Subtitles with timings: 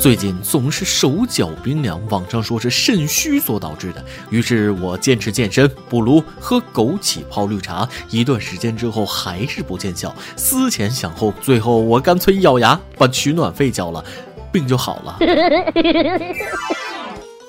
[0.00, 4.04] 最近总是手脚冰凉，网上说是肾虚所导致的。
[4.30, 7.86] 于是我坚持健身，不如喝枸杞泡绿茶。
[8.08, 14.04] 一段时间之后还是不见效，思前想后，最后我干脆咬牙把取暖费交了，
[14.52, 15.18] 病就好了。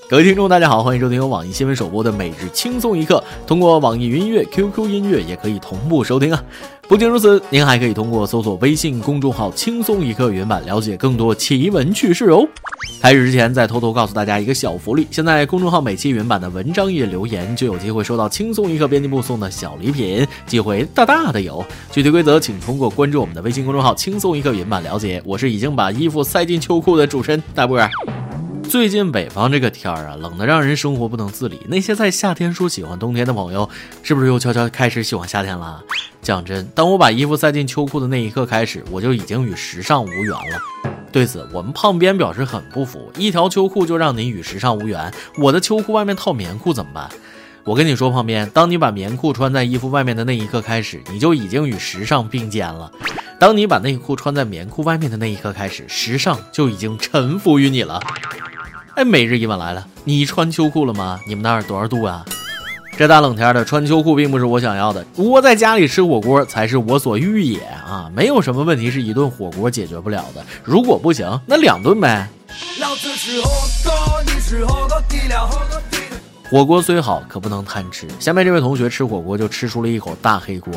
[0.10, 3.24] 各位听众，大家好，欢迎收听由网易新闻首播的每日轻松一刻。
[3.46, 6.44] 通过网易云音乐、QQ 音乐也可以同步收听啊。
[6.88, 12.44] 不仅如此，您还可以通过搜索微信公众号“轻松一刻”原版了解更多奇闻趣事哦。
[13.00, 21.64] 开始之前，再偷偷告诉大家一个小福利：现在公众号每期原版的文章页留言，就有机会收到轻松一刻编辑部送的小礼品，机会大大的有。
[21.92, 25.22] 具体规则请通过关注我们的微信公众号“轻松一刻”原版了解。
[25.24, 27.88] 我是已经把衣服塞进秋裤的主持人大波儿。
[28.70, 31.60] 最近北方这个天儿啊，冷得让人生活不能自理。
[31.68, 33.68] 那些在夏天说喜欢冬天的朋友，
[34.04, 35.84] 是不是又悄悄开始喜欢夏天了？
[36.22, 40.62] 讲真，当我把衣服塞进秋裤的那一刻开始，我就已经与时尚无缘了。
[41.12, 43.12] 对此，我们胖编表示很不服。
[43.18, 47.10] 一条秋裤就让你与时尚无缘，我的秋裤外面套棉裤怎么办？
[47.64, 52.92] 我跟你说，胖编，当你把棉裤穿在衣服外面的那一刻开始，你就已经与时尚并肩了。
[53.40, 58.00] 当你把内裤穿在棉裤外面的那一刻开始，时尚就已经臣服于你了。
[58.96, 61.20] 哎，每日一问来了，你穿秋裤了吗？
[61.28, 62.26] 你们那儿多少度啊？
[62.98, 68.12] 这大冷天的穿秋裤并不是我想要的，窝在家里吃火锅才是我所欲也啊！
[68.14, 72.28] 没有什么问题是一顿火锅解决不了的，如果不行，那两顿呗。
[72.82, 73.50] 老子吃火
[73.86, 73.94] 锅，
[74.26, 75.48] 你吃火锅底料。
[75.48, 75.82] 火锅
[76.50, 78.08] 火锅虽好，可不能贪吃。
[78.20, 80.74] 下面这位同学吃火锅就吃出了一口大黑锅。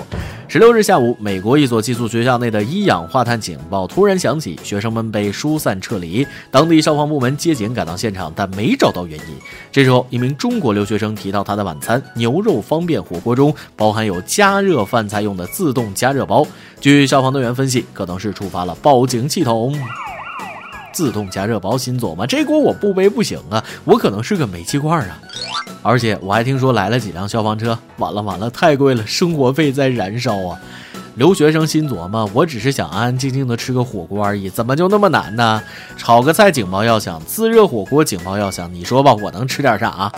[0.47, 6.27] 十六日下午，美国一所寄宿学校内的一氧化碳警报突然响起，学生们被疏散撤离。
[6.51, 9.35] 当地消防部门接警赶到现场，但没找到原因。
[9.71, 16.47] 这时候，一名中国留学生提到他的晚餐牛肉方便火锅中包含有加热饭菜用的自动加热包。
[16.83, 19.75] 据消防队员分析，可能是触发了报警系统。
[20.93, 22.27] 自动加热包新做吗？
[22.27, 23.63] 这锅我不背不行啊！
[23.85, 25.19] 我可能是个煤气罐啊！
[25.83, 27.79] 而且我还听说来了几辆消防车。
[27.97, 30.59] 完了完了，太贵了，生活费在燃烧啊！
[31.17, 35.63] 留学生心琢磨，我只是想安安静静的吃个火锅而已，怎么就那么难呢？
[35.97, 40.13] 炒个菜警报要响，自热火锅警报要响，你说吧，我能吃点啥啊？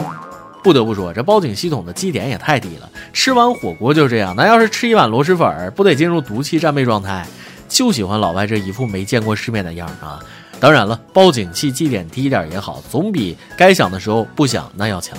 [0.63, 2.89] 不得不说，这报警系统的基点也太低了。
[3.13, 7.27] 吃完火锅就这样，那要是吃一碗螺蛳粉，不得进入毒气战备状态？
[7.69, 10.21] 就喜欢老外这一副没见过世面的样啊！
[10.65, 15.15] 当然了，报警器记点低一点也好，总比该响的时候不响那要强。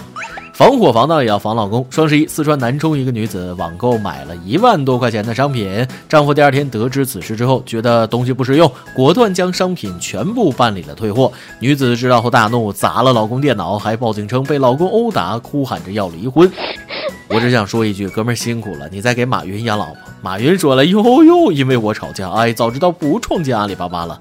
[0.56, 1.86] 防火防盗也要防老公。
[1.92, 11.32] 双十一，四川南充一个女子网购买了一万多块钱的商品，丈夫第二天得知此事之后，觉得东西不实用，果断将商品全部办理了退货。
[11.60, 16.52] 女子知道后大怒，砸了老公电脑，还报警称被老公殴打，哭喊着要离婚。
[17.28, 19.98] 我只想说一句，哥们儿辛苦了，你在给马云养老婆。
[20.24, 24.20] 马云说了，哟哟，因为我吵架，哎，早知道不创建阿里巴巴了。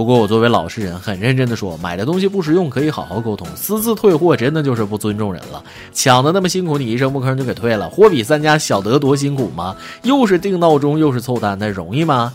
[0.00, 5.62] 不过我作为老实人，很认真的说，买的东西不实用可以好好沟通，私自退货真的就是不尊重人了。
[5.92, 9.76] 抢的那么辛苦，你一声不吭就给退了，货比三家，晓得多辛苦吗？
[10.04, 12.32] 又是定闹钟，又是凑单，那容易吗？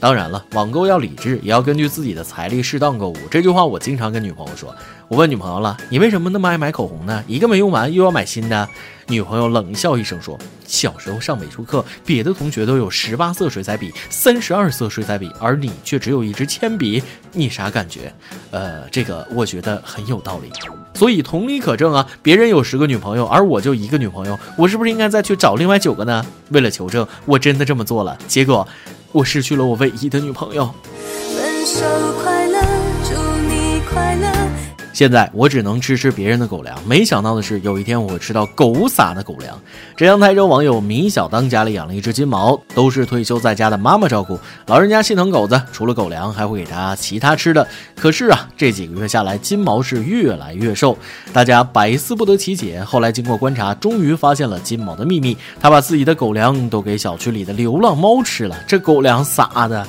[0.00, 3.16] 当然了，网购要理智，也要根据自己的财力适当购物。
[3.30, 4.74] 这句话我经常跟女朋友说。
[5.08, 7.24] 我问女朋友了，你为什么那么爱买口红呢？
[7.26, 8.68] 一个没用完又要买新的。
[9.06, 10.38] 女朋友冷笑一声说
[10.68, 18.12] ：“小时候上美术课，别的同学都有十八色水彩笔、三十二色水彩笔，而你却只有一支铅笔，你啥感觉？”
[18.52, 20.52] 呃，这个我觉得很有道理。
[20.92, 26.22] 所以同理可证啊，别人有十个女朋友，而我就一个女朋友，我是不是应该再去找另外九个呢？
[26.50, 28.68] 为了求证，我真的这么做了，结果
[29.12, 30.72] 我失去了我唯一的女朋友。
[34.98, 39.56] 现在我只能吃吃别人的狗粮，没想到的是，有一天我吃到狗撒的狗粮。
[39.96, 44.36] 浙江台州网友米小当家里养了一只金毛，都是退休在家的妈妈照顾。
[44.66, 47.64] 老人家心疼狗子，除了狗粮，还会给它其他吃的。
[47.94, 50.98] 可是啊，这几个月下来，金毛是越来越瘦，
[51.32, 52.82] 大家百思不得其解。
[52.82, 58.56] 后来经过观察，终于发现了金毛的秘密：他把自己的狗粮都给小区里的流浪猫吃了。
[58.66, 59.86] 这狗粮撒的。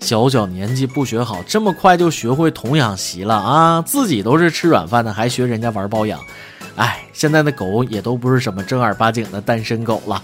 [0.00, 3.82] 小小年纪不学好，这么快就学会童养媳了啊！
[3.82, 6.18] 自己都是吃软饭的，还学人家玩包养。
[6.74, 10.20] 哎，现在的狗也都不是什么正儿八经的单身狗了。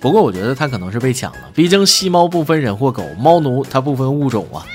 [0.00, 4.66] 不过我觉得它可能是被抢了，毕竟吸猫不分人或狗，猫奴它不分物种啊。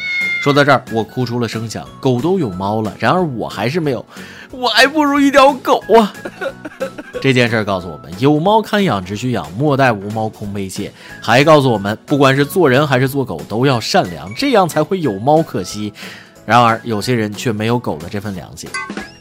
[0.41, 1.85] 说到这儿，我哭出了声响。
[1.99, 4.05] 狗都有猫了，然而我还是没有，
[4.51, 6.13] 我还不如一条狗啊！
[7.21, 10.91] 这件事告诉我们，有猫看养只需养，莫待无猫空悲切。
[11.21, 15.91] 还告诉我们，不管是做人还是做狗，都要善良，这样才会有猫可惜。
[16.45, 18.69] 然而有些人却没有狗的这份良心。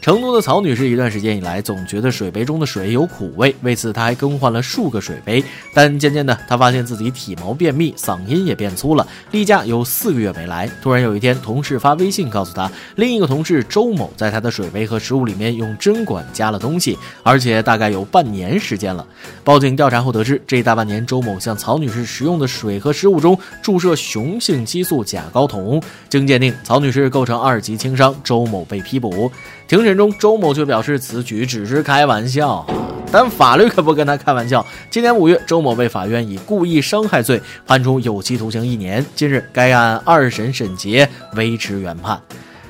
[0.07, 5.43] 成都的曹女士一段时间以来总觉得水杯中的水有苦味，为此她还更换了数个水杯。
[5.73, 9.05] 但渐渐的，她发现自己体毛便秘，嗓音也变粗了。
[9.31, 19.05] 例假有四个月没来，突然有一天，同事发微信告诉她，另一个同事周某在她的水杯和食物里面用针管加了东西，而且大概有半年时间了。
[19.43, 25.83] 报警调查后得知，这大半年周某向曹女士食用的水和食物中注射雄性激素甲睾酮。
[26.07, 29.29] 经鉴定，曹女士构成二级轻伤，周某被批捕。
[29.67, 32.65] 庭审中，周某却表示此举只是开玩笑，
[33.11, 34.65] 但法律可不跟他开玩笑。
[34.89, 39.05] 今年五月，周某被法院以故意伤害罪判处有期徒刑一年。
[39.15, 42.21] 近日，该案二审审结，维持原判。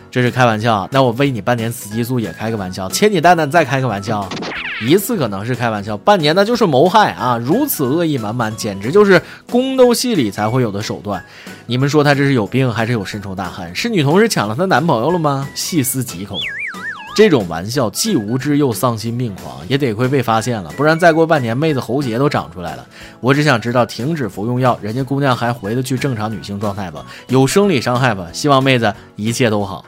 [0.10, 0.88] 这是开玩笑？
[0.92, 4.28] 那我喂你半年雌激素也开个玩笑，切你蛋蛋再开个玩笑？
[4.80, 7.36] 一次可能是开玩笑，半年那就是谋害啊！
[7.38, 9.20] 如此恶意满满，简直就是
[9.50, 11.24] 宫斗戏里才会有的手段。
[11.66, 13.74] 你们说他这是有病还是有深仇大恨？
[13.76, 15.50] 是女同事抢了她男朋友了吗？
[15.56, 16.40] 细思极恐。
[17.18, 22.86] 这种玩笑既无知又丧心病狂，也得亏被发现了，不然再过半年妹子喉结都长出来了。
[23.22, 27.04] 我只想知道，停止服用药，人家姑娘还回得去正常女性状态吧？
[27.30, 28.28] 有生理伤害吧？
[28.32, 29.84] 希望妹子一切都好。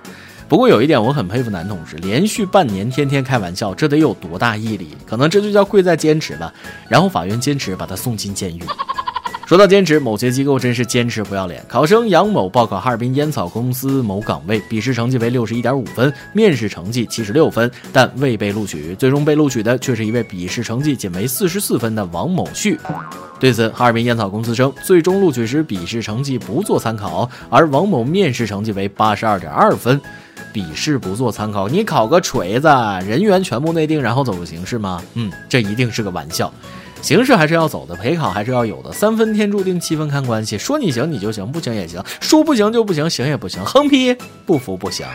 [0.48, 4.98] 不过有一点我很佩服男同志，连续半年天天开玩笑，这得有多大毅力？
[5.06, 6.52] 可能这就叫贵在坚持吧。
[6.88, 8.64] 然后法院坚持把他送进监狱。
[9.50, 11.66] 说到坚持，某些机构真是坚持不要脸。
[11.68, 18.94] 考生杨某报考哈尔滨烟草公司某岗位，笔试成绩为六十一点五分，面试成绩七十六分，但未被录取。
[18.94, 22.78] 最终被录取的却是一位笔试成绩仅为四十四分的王某旭。
[23.40, 30.00] 对此，哈尔滨烟草公司称，最终录取时笔试成绩不做参考，而王某面试成绩为八十二点二分，
[30.54, 32.68] 笔试不做参考，你考个锤子！
[33.04, 35.02] 人员全部内定，然后走个形式吗？
[35.16, 36.54] 嗯，这一定是个玩笑。
[37.02, 38.92] 形式还是要走的，陪考还是要有的。
[38.92, 40.58] 三分天注定，七分看关系。
[40.58, 43.64] 说你行你就行，不行也行；说不行就不行，行也不行。
[43.66, 44.16] 横批：
[44.46, 45.06] 不服不行。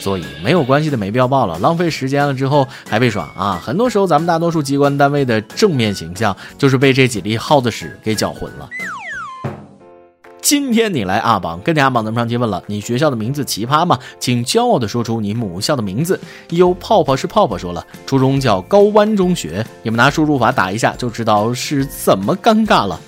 [0.00, 3.62] 所以没有关系的没必要报了，浪费时间了之后还被耍啊！
[3.64, 8.68] 很多时候咱们大多数机关单位的正面形象就是被这几粒耗子屎给搅浑了。
[10.44, 13.98] 今天你来阿榜，跟着阿榜的上提问了，你学校的名字奇葩吗？
[14.20, 16.20] 请骄傲的说出你母校的名字。
[16.50, 23.00] 有泡泡是泡泡说了，初中叫高湾中学，你们拿输入法打一下就知道是怎么尴尬了。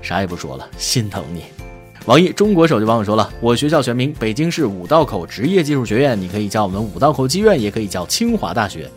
[0.00, 1.42] 啥也不说了，心疼你。
[2.06, 8.90] 网易中国手机网友说了，我学校全名北京市五道口职业技术学院，你可以叫我们五道口技院，也可以叫清华大学。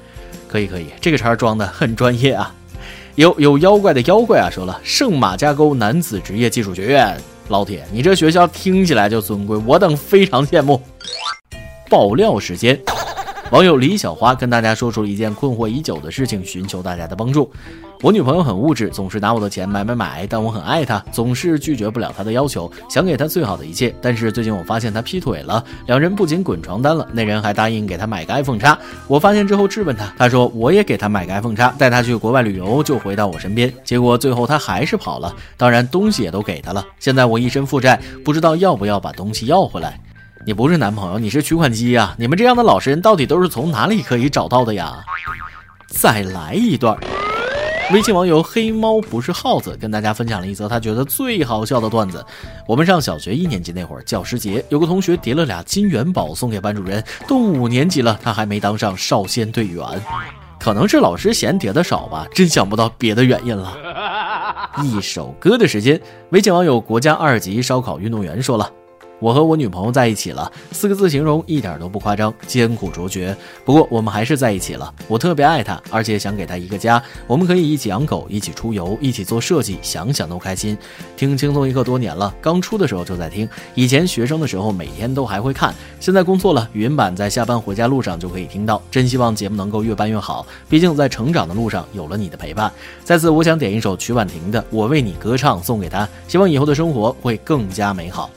[0.48, 2.56] 可以可以，这个茬装的很专业啊。
[3.16, 7.20] 有有妖怪的妖怪啊，说了圣马家沟男子职业技术学院。
[7.50, 10.82] 老铁，你这学校听起来就尊贵，我等非常羡慕。
[11.90, 12.80] 爆料时间。
[13.54, 17.48] 网友李小花跟大家说出了一件困惑已久的事情，寻求大家的帮助。
[18.02, 23.94] 我女朋友很物质，总是拿我的钱买买买，但我很爱她，总是拒绝不了她的要求，想给她最好的一切。
[24.02, 28.76] 但是最近我发现她劈腿了，两人不仅滚床单了，那人还答应给她买个 iPhone 叉。
[29.08, 33.72] 我发现之后质问她，她说我也给她买个 iPhone 叉，带她去国外旅游，就回到我身边。
[33.84, 36.84] 结果最后她还是跑了，当然东西也都给她了。
[36.98, 40.00] 现在我一身负债，不知道要不要把东西要回来。
[40.46, 42.14] 你不是男朋友，你是取款机呀！
[42.18, 45.02] 你们这样的老实人到底都是从哪里可以找到的呀？
[45.88, 46.98] 再来一段。
[47.94, 52.26] 微信网友黑猫不是耗子跟大家分享了一则他觉得最好笑的段子。
[52.68, 59.86] 我们上小学一年级那会儿，教师节有个同学叠了俩金元宝送给班主任，都五年级了，他还没当上少先队员，
[60.60, 63.78] 可能是老师嫌叠的少吧，真想不到别的原因了。
[64.84, 66.02] 一首歌的时间，
[66.32, 68.70] 微信网友国家二级烧烤运动员说了。
[69.24, 73.34] 我和我女朋友在一起了，四个字形容一点都不夸张，艰苦卓绝。
[73.64, 74.94] 不过我们还是在一起了。
[75.08, 80.78] 我特别爱她，而且想给她一个家，我们可以一起养狗，一起出游，一起做设计，想想都开心。
[81.16, 88.82] 听轻松一刻多年了，刚出的时候就在听，以前学生的时候每天都还会看，现在工作了，语音版在下班回家路上就可以听到。
[88.92, 92.70] 真希望节目能够越办越好，毕竟在成长的路上有了你的陪伴。
[93.06, 98.30] 在此，我想点一首曲婉婷的《我为你歌唱》送给她，希望以后的生活会更加美好。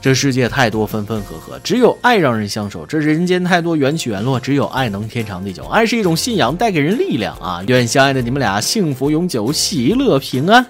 [0.00, 2.86] 这世界太多分分合合，只有爱让人相守。
[2.86, 5.64] 这人间太多缘起缘落，只有爱能天长地久。
[5.64, 7.62] 爱是一种信仰，带给人力量啊！
[7.66, 10.64] 愿相爱的你们俩幸福永久，喜乐平安。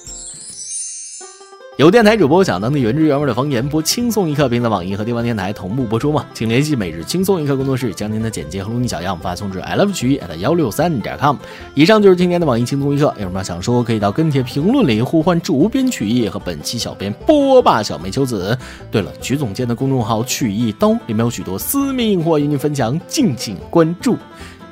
[1.78, 6.26] 有电台主播想当地原汁原味的方言播轻松一刻，并在网易和地方电台同步播出吗？
[6.35, 11.37] 请联系每日轻松一刻工作室，将您的简介和录音小样发送至 i love 曲艺 at 幺六三点 com。
[11.75, 18.58] 以上就是今天的网易轻松一刻，有什么想说可以到跟帖评论里呼唤主编曲艺和本期小编波霸小梅秋子。
[18.90, 24.16] 对了，曲总监的公众号曲艺刀里面有许多私密硬货与你分享，敬请关注。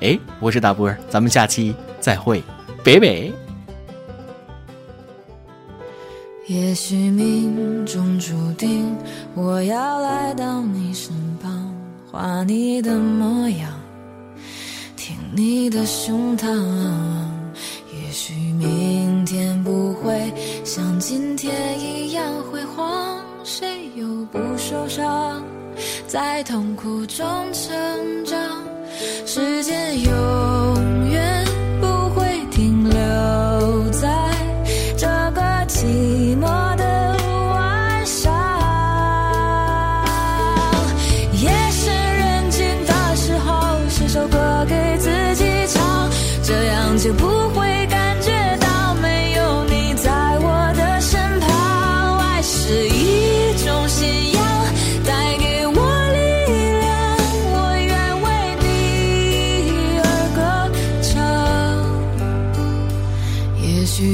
[0.01, 2.43] 哎，我是大波儿，咱们下期再会，
[2.83, 3.46] 拜拜。
[6.49, 8.97] 也许命中注定
[9.35, 11.13] 我要来到你身
[11.43, 11.75] 旁，
[12.09, 13.69] 画你的模样，
[14.97, 16.47] 听你的胸膛。
[17.93, 25.43] 也许明天不会像今天一样辉煌，谁又不受伤？
[26.07, 28.39] 在痛苦中成长，
[29.27, 30.13] 时间有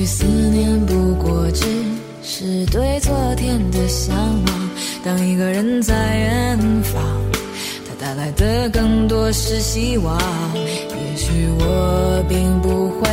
[0.03, 1.65] 也许思念不过只
[2.25, 4.71] 是对昨天的向往。
[5.05, 7.01] 当一个人在远方，
[7.87, 10.19] 他带来的更多是希望。
[10.57, 13.09] 也许我并不会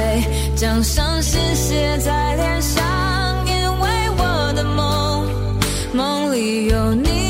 [0.55, 2.83] 将伤心写在脸上，
[3.45, 5.27] 因为我的梦，
[5.93, 7.28] 梦里有你